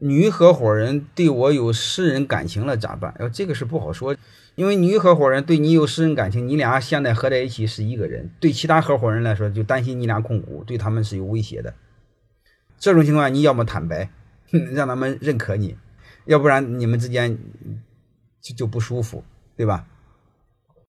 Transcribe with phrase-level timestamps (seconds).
[0.00, 3.14] 女合伙人对我有私人感情了咋办？
[3.18, 4.16] 要这个是不好说，
[4.54, 11.74] 因为女合伙人对你有私人感情，你俩现在合在一起是一个人，对其他合伙人来说就担心你俩控股，对他们是有威胁的。
[12.78, 14.10] 这种情况，你要么坦白，
[14.72, 15.76] 让他们认可你，
[16.26, 17.36] 要不然你们之间
[18.40, 19.24] 就就不舒服，
[19.56, 19.86] 对吧？